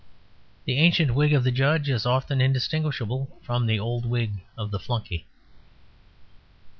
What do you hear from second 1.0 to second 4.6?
wig of the judge is often indistinguishable from the old wig